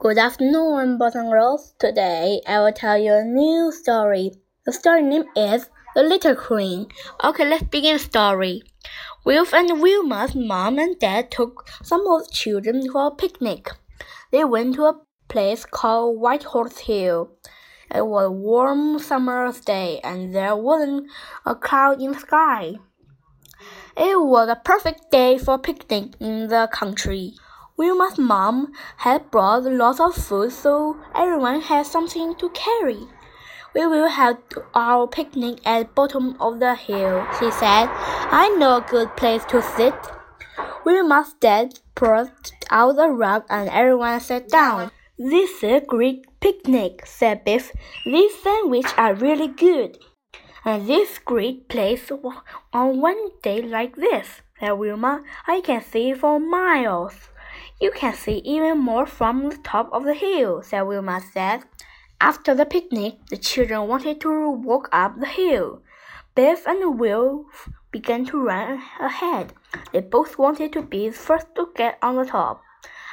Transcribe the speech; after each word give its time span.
Good 0.00 0.16
afternoon, 0.16 0.96
boys 0.96 1.16
and 1.16 1.28
girls. 1.28 1.74
Today 1.80 2.40
I 2.46 2.60
will 2.60 2.72
tell 2.72 2.96
you 2.96 3.14
a 3.14 3.24
new 3.24 3.72
story. 3.72 4.30
The 4.64 4.72
story 4.72 5.02
name 5.02 5.24
is 5.34 5.70
The 5.96 6.04
Little 6.04 6.36
Queen. 6.36 6.86
Okay, 7.24 7.44
let's 7.44 7.64
begin 7.64 7.94
the 7.94 7.98
story. 7.98 8.62
Wilf 9.24 9.52
and 9.52 9.82
Wilma's 9.82 10.36
mom 10.36 10.78
and 10.78 10.96
dad 11.00 11.32
took 11.32 11.68
some 11.82 12.06
of 12.06 12.22
the 12.22 12.30
children 12.32 12.88
for 12.92 13.08
a 13.08 13.10
picnic. 13.10 13.70
They 14.30 14.44
went 14.44 14.76
to 14.76 14.84
a 14.84 15.00
place 15.26 15.64
called 15.64 16.20
White 16.20 16.44
Horse 16.44 16.78
Hill. 16.78 17.32
It 17.92 18.06
was 18.06 18.26
a 18.26 18.30
warm 18.30 19.00
summer's 19.00 19.58
day 19.58 19.98
and 20.04 20.32
there 20.32 20.54
wasn't 20.54 21.10
a 21.44 21.56
cloud 21.56 22.00
in 22.00 22.12
the 22.12 22.20
sky. 22.20 22.74
It 23.96 24.20
was 24.20 24.48
a 24.48 24.62
perfect 24.64 25.10
day 25.10 25.38
for 25.38 25.54
a 25.54 25.58
picnic 25.58 26.12
in 26.20 26.46
the 26.46 26.68
country. 26.72 27.34
Wilma's 27.78 28.18
mom 28.18 28.72
had 28.96 29.30
brought 29.30 29.62
lots 29.62 30.00
of 30.00 30.16
food 30.16 30.50
so 30.50 30.96
everyone 31.14 31.60
had 31.60 31.86
something 31.86 32.34
to 32.34 32.50
carry. 32.50 33.06
We 33.72 33.86
will 33.86 34.08
have 34.08 34.38
our 34.74 35.06
picnic 35.06 35.60
at 35.64 35.86
the 35.86 35.92
bottom 35.94 36.36
of 36.40 36.58
the 36.58 36.74
hill, 36.74 37.24
she 37.38 37.52
said. 37.52 37.88
I 38.32 38.48
know 38.58 38.78
a 38.78 38.80
good 38.80 39.16
place 39.16 39.44
to 39.50 39.62
sit. 39.62 39.94
Wilma's 40.84 41.34
dad 41.38 41.78
brought 41.94 42.50
out 42.68 42.98
a 42.98 43.10
rug 43.10 43.44
and 43.48 43.68
everyone 43.68 44.18
sat 44.18 44.48
down. 44.48 44.90
This 45.16 45.62
is 45.62 45.82
a 45.82 45.86
great 45.86 46.26
picnic, 46.40 47.06
said 47.06 47.44
Biff. 47.44 47.70
These 48.04 48.42
sandwiches 48.42 48.92
are 48.96 49.14
really 49.14 49.48
good. 49.48 49.98
And 50.64 50.88
this 50.88 51.18
great 51.18 51.68
place 51.68 52.10
on 52.72 53.00
one 53.00 53.28
day 53.42 53.62
like 53.62 53.94
this, 53.94 54.42
said 54.58 54.72
Wilma. 54.72 55.22
I 55.46 55.60
can 55.60 55.80
see 55.80 56.12
for 56.12 56.40
miles. 56.40 57.14
You 57.80 57.92
can 57.92 58.12
see 58.12 58.38
even 58.44 58.78
more 58.78 59.06
from 59.06 59.50
the 59.50 59.56
top 59.58 59.88
of 59.92 60.04
the 60.04 60.14
hill, 60.14 60.62
said 60.62 60.82
Wilma 60.82 61.20
said. 61.32 61.62
After 62.20 62.52
the 62.52 62.66
picnic, 62.66 63.18
the 63.30 63.36
children 63.36 63.86
wanted 63.86 64.20
to 64.22 64.50
walk 64.50 64.88
up 64.90 65.20
the 65.20 65.26
hill. 65.26 65.82
Biff 66.34 66.66
and 66.66 66.98
Wilf 66.98 67.68
began 67.92 68.24
to 68.26 68.42
run 68.42 68.82
ahead. 69.00 69.52
They 69.92 70.00
both 70.00 70.38
wanted 70.38 70.72
to 70.72 70.82
be 70.82 71.08
the 71.08 71.16
first 71.16 71.46
to 71.54 71.68
get 71.76 71.98
on 72.02 72.16
the 72.16 72.24
top. 72.24 72.62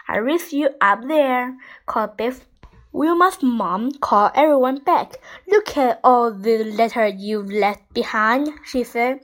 I 0.07 0.17
race 0.17 0.51
you 0.51 0.69
up 0.81 1.01
there, 1.07 1.55
called 1.85 2.17
Biff. 2.17 2.47
Wilma's 2.91 3.43
mom 3.43 3.91
called 3.91 4.31
everyone 4.33 4.79
back. 4.79 5.17
Look 5.47 5.77
at 5.77 5.99
all 6.03 6.31
the 6.31 6.63
litter 6.63 7.05
you've 7.05 7.51
left 7.51 7.93
behind, 7.93 8.49
she 8.65 8.83
said. 8.83 9.19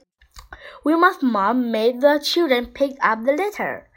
Wilma's 0.84 1.22
mom 1.22 1.72
made 1.72 2.00
the 2.00 2.20
children 2.22 2.66
pick 2.66 2.92
up 3.02 3.24
the 3.24 3.32
litter. 3.32 3.88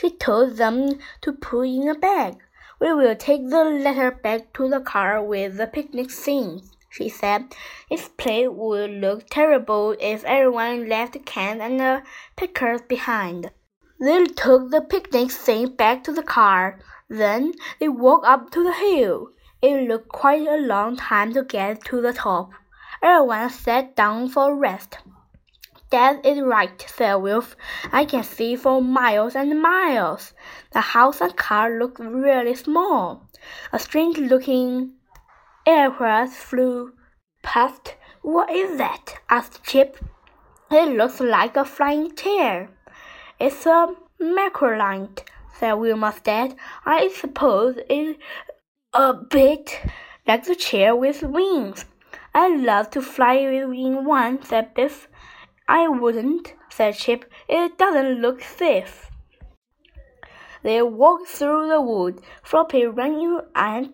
She 0.00 0.08
told 0.08 0.56
them 0.56 0.98
to 1.20 1.32
put 1.34 1.68
in 1.68 1.86
a 1.86 1.94
bag. 1.94 2.38
We 2.80 2.94
will 2.94 3.14
take 3.14 3.50
the 3.50 3.64
letter 3.64 4.10
back 4.10 4.50
to 4.54 4.66
the 4.66 4.80
car 4.80 5.22
with 5.22 5.58
the 5.58 5.66
picnic 5.66 6.10
things, 6.10 6.70
she 6.88 7.10
said. 7.10 7.54
This 7.90 8.08
place 8.08 8.48
would 8.50 8.92
look 8.92 9.26
terrible 9.28 9.94
if 10.00 10.24
everyone 10.24 10.88
left 10.88 11.12
the 11.12 11.18
cans 11.18 11.60
and 11.60 11.78
the 11.78 12.02
pickers 12.34 12.80
behind. 12.80 13.50
They 14.00 14.24
took 14.24 14.70
the 14.70 14.80
picnic 14.80 15.32
things 15.32 15.68
back 15.68 16.02
to 16.04 16.12
the 16.12 16.22
car. 16.22 16.80
Then 17.10 17.52
they 17.78 17.90
walked 17.90 18.24
up 18.24 18.50
to 18.52 18.64
the 18.64 18.72
hill. 18.72 19.32
It 19.60 19.86
looked 19.86 20.08
quite 20.08 20.48
a 20.48 20.56
long 20.56 20.96
time 20.96 21.34
to 21.34 21.44
get 21.44 21.84
to 21.84 22.00
the 22.00 22.14
top. 22.14 22.52
Everyone 23.02 23.50
sat 23.50 23.96
down 23.96 24.30
for 24.30 24.56
rest. 24.56 24.96
That 25.90 26.24
is 26.24 26.40
right, 26.40 26.80
said 26.88 27.16
Wilf. 27.16 27.56
I 27.90 28.04
can 28.04 28.22
see 28.22 28.54
for 28.54 28.80
miles 28.80 29.34
and 29.34 29.60
miles. 29.60 30.34
The 30.72 30.80
house 30.80 31.20
and 31.20 31.36
car 31.36 31.78
look 31.78 31.98
really 31.98 32.54
small. 32.54 33.28
A 33.72 33.78
strange 33.78 34.18
looking 34.18 34.92
aircraft 35.66 36.34
flew 36.34 36.92
past. 37.42 37.96
What 38.22 38.50
is 38.50 38.78
that? 38.78 39.16
asked 39.28 39.64
Chip. 39.64 39.98
It 40.70 40.96
looks 40.96 41.18
like 41.18 41.56
a 41.56 41.64
flying 41.64 42.14
chair. 42.14 42.70
It's 43.40 43.66
a 43.66 43.88
microlight, 44.20 45.22
said 45.58 45.72
Wilma's 45.72 46.20
dad. 46.20 46.54
I 46.86 47.08
suppose 47.08 47.76
it's 47.88 48.20
a 48.92 49.14
bit 49.14 49.80
like 50.28 50.44
the 50.44 50.54
chair 50.54 50.94
with 50.94 51.22
wings. 51.22 51.84
I'd 52.32 52.60
love 52.60 52.90
to 52.90 53.02
fly 53.02 53.34
in 53.34 54.04
one, 54.04 54.42
said 54.44 54.74
Biff. 54.74 55.08
I 55.72 55.86
wouldn't, 55.86 56.54
said 56.68 56.96
Chip. 56.96 57.30
It 57.48 57.78
doesn't 57.78 58.20
look 58.20 58.42
safe. 58.42 59.08
They 60.64 60.82
walked 60.82 61.28
through 61.28 61.68
the 61.68 61.80
wood. 61.80 62.20
Floppy 62.42 62.86
ran 62.86 63.42
at 63.54 63.84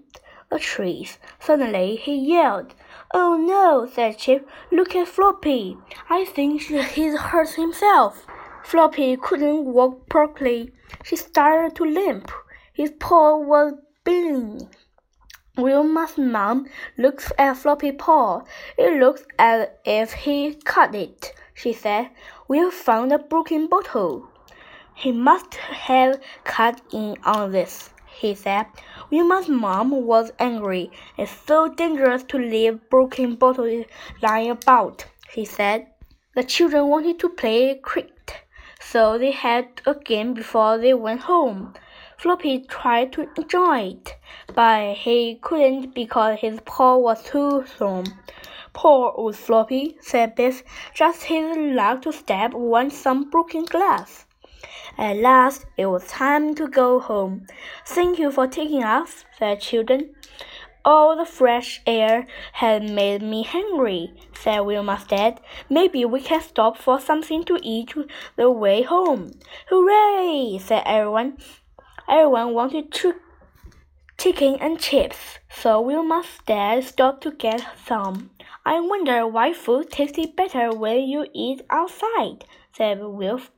the 0.51 0.59
trees. 0.59 1.19
Suddenly 1.39 1.97
he 1.97 2.17
yelled. 2.17 2.75
Oh 3.13 3.37
no, 3.37 3.85
said 3.85 4.17
Chip. 4.17 4.49
Look 4.73 4.97
at 4.97 5.07
Floppy. 5.07 5.77
I 6.09 6.25
think 6.25 6.63
he's 6.63 7.19
hurt 7.19 7.51
himself. 7.51 8.27
Floppy 8.65 9.15
couldn't 9.19 9.67
walk 9.67 10.09
properly. 10.09 10.73
He 11.05 11.17
started 11.17 11.77
to 11.77 11.85
limp. 11.85 12.31
His 12.73 12.93
paw 12.93 13.37
was 13.37 13.75
bleeding. 14.03 14.71
Wilma's 15.59 16.17
mom 16.17 16.69
looked 16.97 17.33
at 17.37 17.59
Floppy's 17.59 17.97
paw. 17.99 18.45
It 18.79 18.99
looked 18.99 19.27
as 19.39 19.69
if 19.85 20.15
he 20.15 20.55
cut 20.55 20.95
it 20.95 21.35
she 21.57 21.73
said. 21.73 22.11
We've 22.47 22.73
found 22.73 23.13
a 23.13 23.19
broken 23.19 23.67
bottle. 23.67 24.29
He 24.95 25.11
must 25.11 25.55
have 25.55 26.21
cut 26.45 26.81
in 26.93 27.17
on 27.25 27.53
this, 27.53 27.91
he 28.07 28.35
said. 28.35 28.67
Wilma's 29.11 29.49
mom 29.49 29.91
was 29.91 30.33
angry. 30.39 30.91
It's 31.17 31.33
so 31.33 31.69
dangerous 31.69 32.23
to 32.25 32.39
leave 32.39 32.89
broken 32.91 33.35
bottles 33.35 33.87
lying 34.23 34.51
about, 34.51 35.07
she 35.31 35.45
said. 35.45 35.87
The 36.35 36.45
children 36.45 36.89
wanted 36.89 37.19
to 37.21 37.31
play 37.31 37.75
cricket, 37.83 38.35
so 38.79 39.19
they 39.19 39.31
had 39.33 39.69
a 39.87 39.95
game 39.95 40.35
before 40.35 40.77
they 40.77 40.93
went 40.93 41.23
home. 41.23 41.73
Floppy 42.19 42.61
tried 42.61 43.13
to 43.13 43.29
enjoy 43.37 43.81
it, 43.81 44.17
but 44.55 44.95
he 44.95 45.39
couldn't 45.43 45.95
because 45.95 46.41
his 46.41 46.61
paw 46.67 46.97
was 46.97 47.23
too 47.23 47.65
strong. 47.67 48.07
Poor 48.77 49.11
old 49.17 49.37
Floppy, 49.37 49.97
said 50.03 50.35
Biff. 50.35 50.63
Just 50.93 51.25
his 51.25 51.57
luck 51.57 52.03
to 52.03 52.13
step 52.13 52.55
on 52.55 52.91
some 52.91 53.31
broken 53.31 53.65
glass. 53.65 54.27
At 54.99 55.17
last, 55.17 55.65
it 55.79 55.87
was 55.87 56.07
time 56.07 56.55
to 56.57 56.69
go 56.69 57.01
home. 57.01 57.47
Thank 57.87 58.19
you 58.19 58.31
for 58.31 58.47
taking 58.47 58.85
us, 58.85 59.25
said 59.39 59.63
children. 59.63 60.15
All 60.85 61.17
the 61.17 61.25
fresh 61.25 61.81
air 61.87 62.27
has 62.53 62.83
made 62.83 63.23
me 63.23 63.45
hungry, 63.45 64.13
said 64.35 64.61
Wilma's 64.61 65.07
dad. 65.07 65.41
Maybe 65.71 66.05
we 66.05 66.21
can 66.21 66.43
stop 66.43 66.77
for 66.77 67.01
something 67.01 67.45
to 67.45 67.59
eat 67.63 67.95
the 68.37 68.51
way 68.51 68.83
home. 68.83 69.31
Hooray! 69.71 70.59
said 70.63 70.83
everyone. 70.85 71.39
Everyone 72.07 72.53
wanted 72.53 72.93
to 72.93 73.15
chicken 74.19 74.57
and 74.61 74.79
chips, 74.79 75.39
so 75.51 75.81
Wilma's 75.81 76.27
dad 76.47 76.85
stopped 76.85 77.23
to 77.23 77.31
get 77.31 77.63
some. 77.87 78.31
I 78.65 78.81
wonder 78.81 79.27
why 79.27 79.53
food 79.53 79.91
tastes 79.91 80.27
better 80.35 80.75
when 80.75 81.01
you 81.03 81.27
eat 81.35 81.63
outside, 81.71 82.45
said 82.73 83.03
Wilf. 83.03 83.51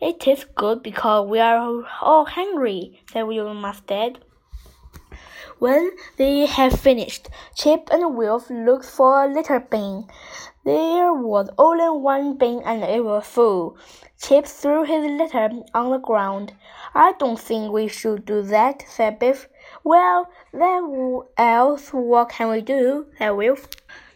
It 0.00 0.20
tastes 0.20 0.46
good 0.54 0.82
because 0.82 1.28
we 1.28 1.38
are 1.38 1.84
all 2.02 2.24
hungry, 2.24 3.02
said 3.12 3.24
Wilma's 3.24 3.80
dad. 3.82 4.18
When 5.58 5.90
they 6.18 6.44
had 6.44 6.78
finished, 6.78 7.28
Chip 7.54 7.88
and 7.90 8.14
Wilf 8.16 8.50
looked 8.50 8.84
for 8.84 9.24
a 9.24 9.28
litter 9.28 9.60
bin. 9.60 10.06
There 10.64 11.14
was 11.14 11.48
only 11.56 11.88
one 11.98 12.36
bin 12.36 12.60
and 12.64 12.82
it 12.82 13.04
was 13.04 13.26
full. 13.26 13.78
Chip 14.20 14.46
threw 14.46 14.84
his 14.84 15.06
litter 15.06 15.50
on 15.72 15.90
the 15.90 15.98
ground. 15.98 16.52
I 16.94 17.12
don't 17.18 17.38
think 17.38 17.72
we 17.72 17.88
should 17.88 18.26
do 18.26 18.42
that, 18.42 18.84
said 18.88 19.18
Biff. 19.18 19.48
Well, 19.86 20.28
then 20.52 21.20
else 21.38 21.90
what 21.90 22.30
can 22.30 22.50
we 22.50 22.60
do, 22.60 23.06
said 23.18 23.30
Wilf. 23.30 23.68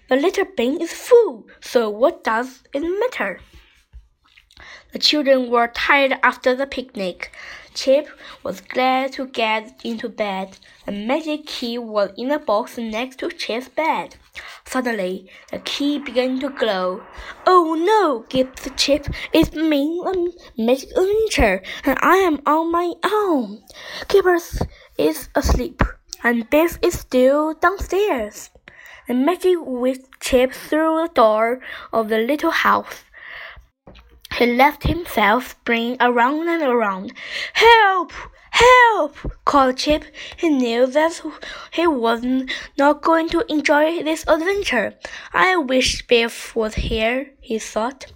The 0.09 0.17
little 0.17 0.47
bin 0.57 0.81
is 0.81 0.93
full, 0.93 1.47
so 1.61 1.89
what 1.89 2.25
does 2.25 2.65
it 2.75 2.81
matter? 2.81 3.39
The 4.93 4.99
children 4.99 5.49
were 5.49 5.69
tired 5.69 6.19
after 6.25 6.57
the 6.57 6.67
picnic. 6.67 7.33
Chip 7.73 8.09
was 8.43 8.61
glad 8.61 9.13
to 9.13 9.29
get 9.29 9.81
into 9.85 10.09
bed. 10.09 10.59
The 10.87 10.93
magic 10.93 11.47
key 11.47 11.79
was 11.79 12.11
in 12.17 12.31
the 12.31 12.41
box 12.41 12.77
next 12.77 13.21
to 13.21 13.31
Chip's 13.31 13.69
bed. 13.69 14.17
Suddenly, 14.67 15.31
the 15.53 15.61
key 15.61 16.01
began 16.01 16.41
to 16.41 16.51
glow. 16.51 17.03
Oh 17.47 17.75
no, 17.75 18.25
gasped 18.29 18.77
Chip. 18.77 19.07
It's 19.33 19.55
me, 19.55 20.03
a 20.05 20.61
magic 20.61 20.91
adventure, 20.91 21.63
and 21.85 21.97
I 22.03 22.17
am 22.17 22.41
on 22.45 22.73
my 22.73 22.93
own. 23.05 23.63
Kipper's 24.09 24.61
is 25.01 25.31
asleep, 25.35 25.83
and 26.23 26.49
Biff 26.51 26.79
is 26.83 27.01
still 27.01 27.55
downstairs. 27.55 28.51
The 29.09 29.15
magic 29.15 29.57
whip 29.59 30.05
Chip 30.21 30.53
through 30.53 31.03
the 31.03 31.13
door 31.15 31.61
of 31.93 32.09
the 32.11 32.19
little 32.19 32.51
house. 32.51 33.05
He 34.37 34.47
left 34.47 34.85
himself 34.85 35.51
spinning 35.51 35.97
around 36.01 36.49
and 36.49 36.63
around. 36.63 37.13
Help! 37.55 38.13
Help! 38.51 39.17
called 39.45 39.79
Chip. 39.79 40.05
He 40.37 40.51
knew 40.51 40.87
that 40.87 41.23
he 41.73 41.87
was 41.87 42.23
not 42.77 43.03
going 43.03 43.29
to 43.31 43.45
enjoy 43.51 44.03
this 44.03 44.25
adventure. 44.29 44.95
I 45.33 45.57
wish 45.57 46.07
Biff 46.07 46.55
was 46.55 46.75
here, 46.75 47.31
he 47.41 47.59
thought. 47.59 48.13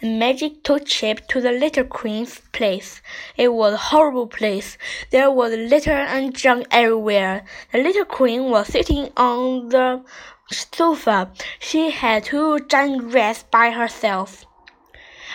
The 0.00 0.08
magic 0.08 0.62
took 0.62 0.86
Chip 0.86 1.26
to 1.28 1.40
the 1.40 1.52
Little 1.52 1.84
Queen's 1.84 2.40
place. 2.52 3.00
It 3.36 3.52
was 3.52 3.74
a 3.74 3.76
horrible 3.76 4.26
place. 4.26 4.76
There 5.10 5.30
was 5.30 5.52
litter 5.52 5.92
and 5.92 6.34
junk 6.34 6.66
everywhere. 6.70 7.44
The 7.72 7.78
Little 7.78 8.04
Queen 8.04 8.50
was 8.50 8.68
sitting 8.68 9.10
on 9.16 9.70
the 9.70 10.02
sofa. 10.50 11.32
She 11.58 11.90
had 11.90 12.24
two 12.24 12.60
giant 12.60 13.14
rats 13.14 13.44
by 13.50 13.70
herself. 13.70 14.44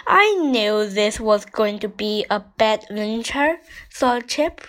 I 0.07 0.33
knew 0.35 0.87
this 0.87 1.19
was 1.19 1.45
going 1.45 1.79
to 1.79 1.89
be 1.89 2.25
a 2.29 2.39
bad 2.39 2.85
adventure, 2.89 3.57
thought 3.93 4.27
Chip. 4.27 4.61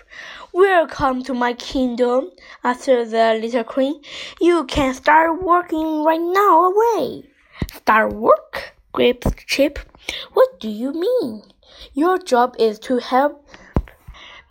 Welcome 0.52 1.22
to 1.24 1.34
my 1.34 1.52
kingdom, 1.52 2.30
answered 2.64 3.10
the 3.10 3.38
little 3.40 3.64
queen. 3.64 4.02
You 4.40 4.64
can 4.64 4.92
start 4.92 5.42
working 5.42 6.04
right 6.04 6.20
now 6.20 6.72
away. 6.72 7.30
Start 7.72 8.12
work? 8.12 8.74
Gripped 8.92 9.46
Chip. 9.46 9.78
What 10.32 10.60
do 10.60 10.68
you 10.68 10.92
mean? 10.92 11.42
Your 11.94 12.18
job 12.18 12.56
is 12.58 12.78
to 12.80 12.98
help 12.98 13.46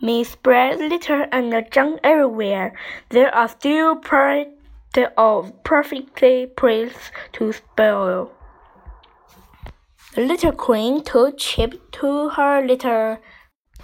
me 0.00 0.24
spread 0.24 0.78
litter 0.78 1.28
and 1.30 1.52
junk 1.70 2.00
everywhere. 2.02 2.72
There 3.10 3.34
are 3.34 3.48
still 3.48 3.96
plenty 3.96 4.52
of 5.16 5.52
perfectly 5.64 6.46
placed 6.46 7.12
to 7.34 7.52
spoil. 7.52 8.32
The 10.14 10.22
little 10.22 10.52
queen 10.52 11.04
took 11.04 11.38
Chip 11.38 11.92
to 11.92 12.30
her 12.30 12.66
little 12.66 13.18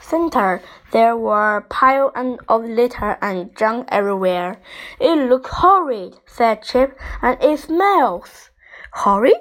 center. 0.00 0.62
There 0.93 1.17
were 1.17 1.67
piles 1.69 2.12
of 2.49 2.64
litter 2.64 3.19
and 3.20 3.56
junk 3.56 3.88
everywhere. 3.93 4.61
It 5.00 5.29
looks 5.29 5.50
horrid, 5.50 6.17
said 6.26 6.62
Chip, 6.62 6.99
and 7.23 7.43
it 7.43 7.61
smells. 7.61 8.50
Horrid? 8.93 9.37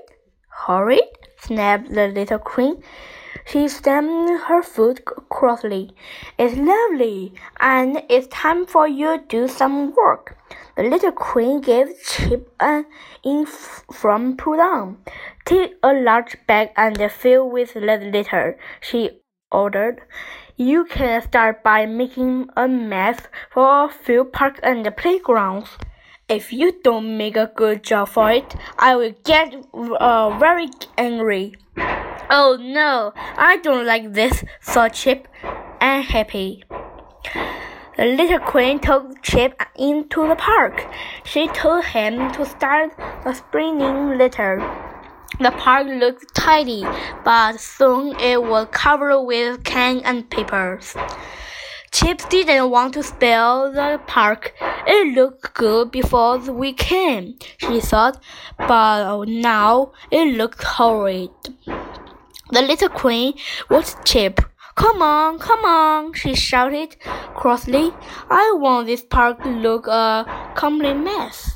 Horrid? 0.64 1.04
snapped 1.38 1.94
the 1.94 2.08
little 2.08 2.40
queen. 2.40 2.82
She 3.46 3.68
stamped 3.68 4.46
her 4.48 4.64
foot 4.64 5.06
crossly. 5.30 5.94
It's 6.40 6.56
lovely, 6.56 7.34
and 7.60 8.02
it's 8.10 8.28
time 8.28 8.66
for 8.66 8.88
you 8.88 9.18
to 9.18 9.24
do 9.28 9.48
some 9.48 9.94
work. 9.94 10.38
The 10.76 10.84
little 10.84 11.12
queen 11.12 11.62
gave 11.62 11.94
Chip 12.04 12.52
an 12.60 12.86
in 13.24 13.46
from 13.46 14.38
pull 14.38 14.58
down. 14.58 14.98
Take 15.46 15.76
a 15.84 15.94
large 15.94 16.38
bag 16.48 16.72
and 16.76 16.98
fill 17.12 17.48
with 17.50 17.76
litter, 17.76 18.58
she 18.82 19.22
ordered. 19.52 20.02
You 20.58 20.86
can 20.86 21.22
start 21.22 21.64
by 21.64 21.86
making 21.86 22.50
a 22.58 22.68
mess 22.68 23.20
for 23.52 23.86
a 23.86 23.90
few 23.90 24.24
parks 24.24 24.60
and 24.64 24.90
playgrounds. 24.98 25.78
If 26.28 26.52
you 26.52 26.72
don't 26.84 27.18
make 27.18 27.38
a 27.38 27.52
good 27.56 27.84
job 27.84 28.10
for 28.10 28.32
it, 28.32 28.56
I 28.80 28.96
will 28.96 29.14
get 29.24 29.54
uh, 29.76 30.36
very 30.40 30.70
angry. 30.98 31.54
Oh 31.78 32.58
no, 32.60 33.14
I 33.38 33.58
don't 33.58 33.86
like 33.86 34.14
this, 34.14 34.44
thought 34.60 34.96
Chip, 34.96 35.28
unhappy. 35.80 36.64
The 37.98 38.06
little 38.06 38.40
queen 38.40 38.80
took 38.80 39.22
Chip 39.22 39.62
into 39.76 40.28
the 40.28 40.36
park. 40.36 40.88
She 41.24 41.48
told 41.50 41.86
him 41.86 42.32
to 42.32 42.44
start 42.44 42.98
the 43.24 43.34
spinning 43.34 44.18
litter. 44.18 44.58
The 45.40 45.52
park 45.52 45.86
looked 45.86 46.34
tidy, 46.34 46.88
but 47.24 47.60
soon 47.60 48.20
it 48.20 48.42
was 48.42 48.68
covered 48.72 49.22
with 49.22 49.64
cans 49.64 50.02
and 50.04 50.28
papers. 50.28 50.96
Chip 51.96 52.28
didn't 52.28 52.72
want 52.72 52.94
to 52.96 53.04
spoil 53.04 53.72
the 53.72 54.02
park. 54.06 54.54
It 54.86 55.16
looked 55.16 55.54
good 55.54 55.92
before 55.92 56.40
we 56.40 56.74
came, 56.74 57.38
she 57.58 57.80
thought, 57.80 58.22
but 58.58 59.24
now 59.28 59.94
it 60.12 60.36
looked 60.36 60.62
horrid. 60.62 61.30
The 62.52 62.62
little 62.62 62.90
queen 62.90 63.36
was 63.70 63.96
Chip. 64.04 64.42
Come 64.76 65.02
on, 65.02 65.40
come 65.40 65.64
on, 65.64 66.12
she 66.12 66.36
shouted 66.36 66.98
crossly. 67.34 67.94
I 68.30 68.54
want 68.58 68.88
this 68.88 69.02
park 69.02 69.42
to 69.44 69.50
look 69.50 69.88
a 69.88 70.26
complete 70.54 70.98
mess. 70.98 71.54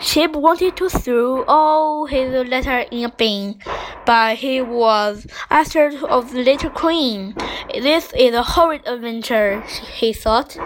Chip 0.00 0.32
wanted 0.32 0.76
to 0.76 0.88
throw 0.88 1.44
all 1.44 2.06
his 2.06 2.30
letters 2.48 2.86
in 2.90 3.04
a 3.04 3.08
bin, 3.08 3.60
but 4.06 4.36
he 4.36 4.60
was 4.60 5.26
afraid 5.50 5.94
of 6.02 6.32
the 6.32 6.42
little 6.42 6.70
queen. 6.70 7.34
This 7.72 8.12
is 8.16 8.34
a 8.34 8.42
horrid 8.42 8.82
adventure, 8.86 9.62
he 9.92 10.12
thought. 10.12 10.56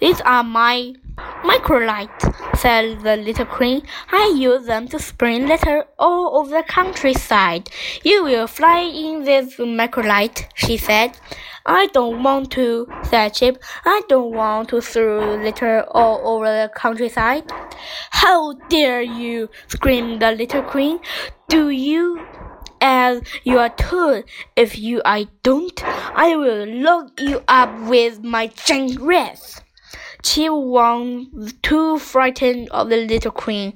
These 0.00 0.20
are 0.22 0.44
my 0.44 0.94
microlights, 1.42 2.58
said 2.58 3.00
the 3.00 3.16
little 3.16 3.46
queen. 3.46 3.82
I 4.12 4.34
use 4.36 4.66
them 4.66 4.88
to 4.88 4.98
spread 4.98 5.42
letters 5.42 5.84
all 5.98 6.38
over 6.38 6.50
the 6.50 6.62
countryside. 6.62 7.70
You 8.04 8.24
will 8.24 8.46
fly 8.46 8.80
in 8.80 9.24
this 9.24 9.56
microlight, 9.56 10.46
she 10.54 10.76
said. 10.76 11.18
I 11.66 11.88
don't 11.92 12.22
want 12.22 12.52
to, 12.52 12.86
said 13.02 13.34
Chip. 13.34 13.62
I 13.84 14.02
don't 14.08 14.32
want 14.32 14.68
to 14.70 14.80
throw 14.80 15.34
litter 15.36 15.84
all 15.90 16.20
over 16.24 16.46
the 16.46 16.70
countryside. 16.74 17.50
How 18.10 18.54
dare 18.68 19.02
you! 19.02 19.50
screamed 19.66 20.22
the 20.22 20.32
little 20.32 20.62
queen. 20.62 21.00
Do 21.48 21.70
you 21.70 22.24
as 22.80 23.22
you 23.44 23.58
are 23.58 23.70
told. 23.70 24.24
If 24.54 24.78
you 24.78 25.02
I 25.04 25.28
don't, 25.42 25.82
I 25.84 26.36
will 26.36 26.66
lock 26.66 27.20
you 27.20 27.42
up 27.48 27.88
with 27.88 28.22
my 28.22 28.48
giant 28.48 29.00
wrath. 29.00 29.62
Chip 30.22 30.52
was 30.52 31.26
too 31.62 31.98
frightened 31.98 32.68
of 32.70 32.88
the 32.90 32.96
little 32.96 33.30
queen. 33.30 33.74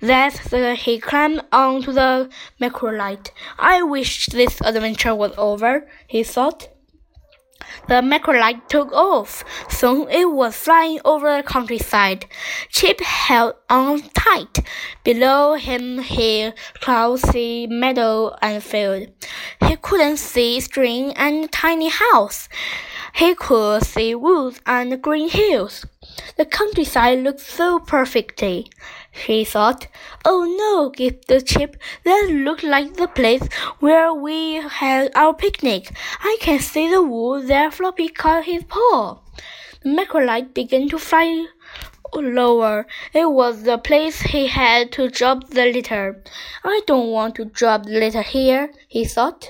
That 0.00 0.32
he 0.78 0.98
climbed 0.98 1.42
onto 1.52 1.92
the 1.92 2.28
microlight. 2.60 3.30
I 3.58 3.82
wish 3.82 4.26
this 4.26 4.60
adventure 4.60 5.14
was 5.14 5.32
over, 5.36 5.88
he 6.06 6.22
thought. 6.24 6.68
The 7.88 7.94
microlight 8.02 8.68
took 8.68 8.92
off. 8.92 9.44
Soon 9.68 10.08
it 10.08 10.30
was 10.30 10.56
flying 10.56 11.00
over 11.04 11.36
the 11.36 11.42
countryside. 11.42 12.26
Chip 12.68 13.00
held 13.00 13.54
on 13.68 14.02
tight. 14.14 14.60
Below 15.04 15.54
him 15.54 15.98
he 15.98 16.52
could 16.80 17.18
see 17.18 17.66
meadow 17.66 18.36
and 18.40 18.62
field. 18.62 19.08
He 19.66 19.76
couldn't 19.76 20.18
see 20.18 20.60
string 20.60 21.12
and 21.14 21.50
tiny 21.50 21.88
house. 21.88 22.48
He 23.14 23.34
could 23.34 23.84
see 23.84 24.14
woods 24.14 24.60
and 24.66 25.02
green 25.02 25.28
hills. 25.28 25.84
The 26.36 26.46
countryside 26.46 27.18
looked 27.20 27.40
so 27.40 27.78
perfectly. 27.78 28.70
He 29.12 29.44
thought, 29.44 29.88
Oh 30.24 30.44
no, 30.58 30.88
gave 30.88 31.26
the 31.26 31.42
chip. 31.42 31.76
That 32.04 32.28
looked 32.30 32.64
like 32.64 32.94
the 32.94 33.08
place 33.08 33.46
where 33.78 34.12
we 34.12 34.54
had 34.54 35.12
our 35.14 35.34
picnic. 35.34 35.92
I 36.20 36.38
can 36.40 36.58
see 36.58 36.88
the 36.88 37.02
wood 37.02 37.46
there 37.46 37.70
Floppy 37.70 38.08
caught 38.08 38.46
his 38.46 38.64
paw. 38.64 39.20
The 39.82 39.90
microlight 39.90 40.54
began 40.54 40.88
to 40.88 40.98
fly 40.98 41.46
lower. 42.14 42.86
It 43.12 43.30
was 43.30 43.62
the 43.62 43.78
place 43.78 44.20
he 44.20 44.46
had 44.46 44.92
to 44.92 45.08
drop 45.08 45.50
the 45.50 45.66
litter. 45.66 46.22
I 46.64 46.80
don't 46.86 47.10
want 47.10 47.34
to 47.36 47.44
drop 47.44 47.84
the 47.84 47.92
litter 47.92 48.22
here, 48.22 48.72
he 48.88 49.04
thought. 49.04 49.48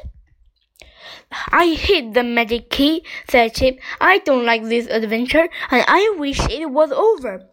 I 1.51 1.75
hate 1.75 2.15
the 2.15 2.23
magic 2.23 2.69
key, 2.69 3.05
said 3.29 3.55
Chip. 3.55 3.79
I 4.01 4.19
don't 4.19 4.45
like 4.45 4.65
this 4.65 4.87
adventure, 4.89 5.49
and 5.71 5.85
I 5.89 6.15
wish 6.19 6.41
it 6.51 6.71
was 6.71 6.93
over. 6.93 7.49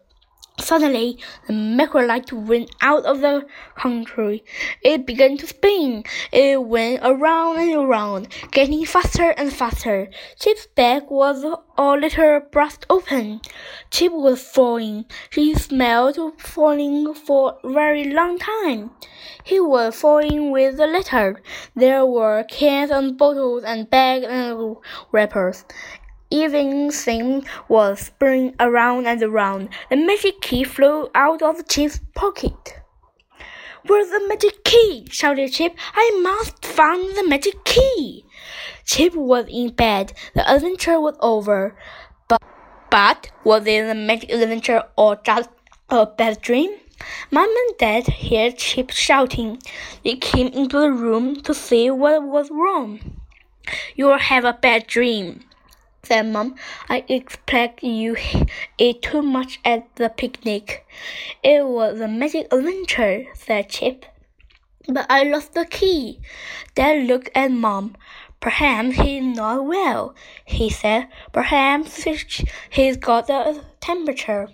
Suddenly, 0.60 1.18
the 1.46 1.52
microlight 1.52 2.32
went 2.32 2.70
out 2.80 3.04
of 3.04 3.20
the 3.20 3.46
country. 3.76 4.44
It 4.82 5.06
began 5.06 5.36
to 5.38 5.46
spin. 5.46 6.04
It 6.32 6.62
went 6.62 7.00
around 7.02 7.58
and 7.58 7.74
around, 7.74 8.28
getting 8.50 8.84
faster 8.84 9.30
and 9.30 9.52
faster. 9.52 10.08
Chip's 10.38 10.66
bag 10.66 11.04
was 11.08 11.44
a 11.78 11.84
little 11.96 12.40
burst 12.52 12.86
open. 12.90 13.40
Chip 13.90 14.12
was 14.12 14.42
falling. 14.42 15.06
He 15.32 15.54
smelled 15.54 16.18
falling 16.38 17.14
for 17.14 17.58
a 17.64 17.72
very 17.72 18.12
long 18.12 18.38
time. 18.38 18.90
He 19.42 19.58
was 19.58 19.96
falling 19.96 20.50
with 20.50 20.76
the 20.76 20.86
litter. 20.86 21.42
There 21.74 22.04
were 22.04 22.44
cans 22.44 22.90
and 22.90 23.16
bottles 23.16 23.64
and 23.64 23.88
bags 23.88 24.26
and 24.28 24.76
wrappers. 25.12 25.64
Everything 26.32 27.44
was 27.68 27.98
spinning 27.98 28.54
around 28.60 29.08
and 29.08 29.20
around. 29.20 29.68
The 29.90 29.96
magic 29.96 30.40
key 30.40 30.62
flew 30.62 31.08
out 31.12 31.42
of 31.42 31.66
Chip's 31.66 31.98
pocket. 32.14 32.80
Where's 33.84 34.10
the 34.10 34.24
magic 34.28 34.62
key? 34.62 35.08
shouted 35.10 35.52
Chip. 35.52 35.74
I 35.92 36.20
must 36.22 36.64
find 36.64 37.16
the 37.16 37.26
magic 37.26 37.64
key. 37.64 38.24
Chip 38.84 39.16
was 39.16 39.46
in 39.48 39.70
bed. 39.70 40.12
The 40.34 40.48
adventure 40.48 41.00
was 41.00 41.16
over. 41.18 41.74
But, 42.28 42.40
but 42.90 43.32
was 43.42 43.66
it 43.66 43.90
a 43.90 43.94
magic 43.96 44.30
adventure 44.30 44.84
or 44.96 45.16
just 45.24 45.50
a 45.88 46.06
bad 46.06 46.40
dream? 46.42 46.70
Mom 47.32 47.48
and 47.48 47.78
Dad 47.78 48.06
heard 48.06 48.56
Chip 48.56 48.90
shouting. 48.90 49.58
They 50.04 50.14
came 50.14 50.46
into 50.48 50.78
the 50.78 50.92
room 50.92 51.40
to 51.42 51.54
see 51.54 51.90
what 51.90 52.22
was 52.22 52.50
wrong. 52.52 53.20
You'll 53.96 54.18
have 54.18 54.44
a 54.44 54.52
bad 54.52 54.86
dream 54.86 55.42
said 56.10 56.26
Mom. 56.26 56.56
I 56.88 57.04
expect 57.08 57.84
you 57.84 58.16
ate 58.80 59.00
too 59.00 59.22
much 59.22 59.60
at 59.64 59.94
the 59.94 60.08
picnic. 60.08 60.84
It 61.44 61.64
was 61.64 62.00
a 62.00 62.08
magic 62.08 62.52
adventure, 62.52 63.26
said 63.34 63.68
Chip. 63.68 64.04
But 64.88 65.06
I 65.08 65.22
lost 65.22 65.54
the 65.54 65.66
key. 65.66 66.18
Dad 66.74 67.06
looked 67.06 67.30
at 67.36 67.52
Mom. 67.52 67.96
Perhaps 68.40 68.96
he's 68.96 69.22
not 69.22 69.64
well, 69.64 70.16
he 70.44 70.68
said. 70.68 71.06
Perhaps 71.30 72.02
he's 72.70 72.96
got 72.96 73.28
the 73.28 73.62
temperature. 73.80 74.48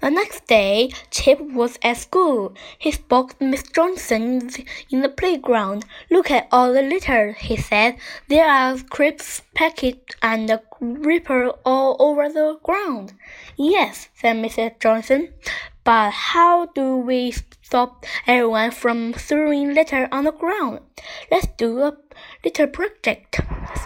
The 0.00 0.10
next 0.10 0.46
day, 0.46 0.90
Chip 1.10 1.40
was 1.40 1.76
at 1.82 1.96
school. 1.96 2.54
He 2.78 2.92
spoke 2.92 3.36
to 3.38 3.44
Miss 3.44 3.64
Johnson 3.64 4.48
in 4.90 5.02
the 5.02 5.08
playground. 5.08 5.84
Look 6.08 6.30
at 6.30 6.46
all 6.52 6.72
the 6.72 6.82
litter, 6.82 7.32
he 7.32 7.56
said. 7.56 7.96
There 8.28 8.48
are 8.48 8.78
crisps, 8.78 9.42
packets, 9.54 10.14
and 10.22 10.48
a 10.50 10.62
wrapper 10.80 11.48
all 11.64 11.96
over 11.98 12.28
the 12.28 12.58
ground. 12.62 13.14
Yes, 13.56 14.08
said 14.14 14.36
Mrs. 14.36 14.78
Johnson. 14.78 15.34
But 15.82 16.12
how 16.12 16.66
do 16.66 16.98
we 16.98 17.32
stop 17.32 18.06
everyone 18.26 18.70
from 18.70 19.14
throwing 19.14 19.74
litter 19.74 20.08
on 20.12 20.24
the 20.24 20.32
ground? 20.32 20.80
Let's 21.28 21.48
do 21.56 21.80
a 21.80 21.96
litter 22.44 22.68
project, 22.68 23.40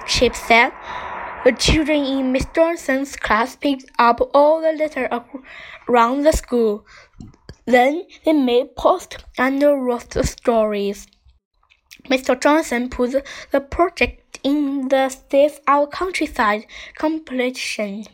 Chip 0.07 0.35
said. 0.35 0.73
The 1.45 1.51
children 1.51 2.05
in 2.05 2.31
Miss 2.31 2.47
Johnson's 2.55 3.17
class 3.17 3.57
picked 3.57 3.91
up 3.99 4.21
all 4.33 4.61
the 4.61 4.71
litter 4.71 5.09
around 5.89 6.23
the 6.23 6.31
school. 6.31 6.87
Then 7.65 8.05
they 8.25 8.33
made 8.33 8.77
posts 8.77 9.17
and 9.37 9.61
wrote 9.61 10.15
stories. 10.25 11.09
Mr. 12.09 12.41
Johnson 12.41 12.89
put 12.91 13.27
the 13.51 13.61
project 13.61 14.39
in 14.45 14.87
the 14.87 15.09
Save 15.09 15.59
Our 15.67 15.89
Countryside 15.89 16.67
competition. 16.97 18.05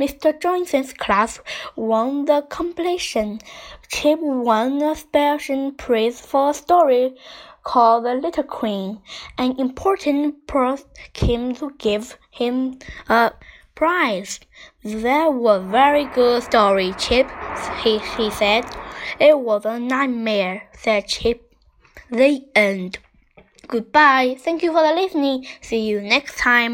Mr. 0.00 0.40
Johnson's 0.40 0.94
class 0.94 1.40
won 1.74 2.24
the 2.24 2.40
competition. 2.40 3.40
Chip 3.88 4.18
won 4.20 4.80
a 4.80 4.96
special 4.96 5.72
prize 5.72 6.22
for 6.22 6.50
a 6.50 6.54
story 6.54 7.16
called 7.66 8.04
the 8.04 8.14
Little 8.14 8.44
Queen. 8.44 9.00
An 9.36 9.58
important 9.58 10.46
person 10.46 10.86
came 11.12 11.54
to 11.56 11.74
give 11.78 12.16
him 12.30 12.78
a 13.08 13.32
prize. 13.74 14.38
That 14.84 15.34
was 15.34 15.60
a 15.60 15.64
very 15.64 16.04
good 16.04 16.44
story, 16.44 16.94
Chip, 16.96 17.28
he, 17.82 17.98
he 18.16 18.30
said. 18.30 18.64
It 19.18 19.38
was 19.40 19.64
a 19.64 19.80
nightmare, 19.80 20.68
said 20.72 21.08
Chip. 21.08 21.38
The 22.08 22.46
end. 22.54 22.98
Goodbye. 23.66 24.36
Thank 24.38 24.62
you 24.62 24.70
for 24.72 24.82
the 24.86 24.94
listening. 24.94 25.44
See 25.60 25.88
you 25.88 26.00
next 26.00 26.38
time. 26.38 26.64